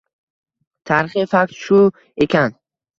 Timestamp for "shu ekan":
1.63-2.63